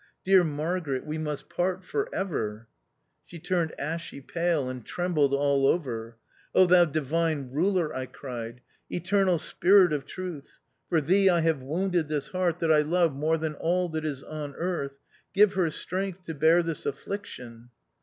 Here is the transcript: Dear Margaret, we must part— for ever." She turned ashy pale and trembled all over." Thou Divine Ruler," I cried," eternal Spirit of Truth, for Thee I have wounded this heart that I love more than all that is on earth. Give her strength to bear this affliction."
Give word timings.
Dear 0.25 0.43
Margaret, 0.43 1.05
we 1.05 1.19
must 1.19 1.47
part— 1.47 1.83
for 1.83 2.09
ever." 2.11 2.67
She 3.23 3.37
turned 3.37 3.75
ashy 3.79 4.19
pale 4.19 4.67
and 4.67 4.83
trembled 4.83 5.31
all 5.31 5.67
over." 5.67 6.17
Thou 6.55 6.85
Divine 6.85 7.51
Ruler," 7.51 7.95
I 7.95 8.07
cried," 8.07 8.61
eternal 8.89 9.37
Spirit 9.37 9.93
of 9.93 10.07
Truth, 10.07 10.59
for 10.89 11.01
Thee 11.01 11.29
I 11.29 11.41
have 11.41 11.61
wounded 11.61 12.07
this 12.09 12.29
heart 12.29 12.57
that 12.61 12.71
I 12.73 12.81
love 12.81 13.13
more 13.13 13.37
than 13.37 13.53
all 13.53 13.89
that 13.89 14.03
is 14.03 14.23
on 14.23 14.55
earth. 14.55 14.93
Give 15.35 15.53
her 15.53 15.69
strength 15.69 16.23
to 16.23 16.33
bear 16.33 16.63
this 16.63 16.87
affliction." 16.87 17.69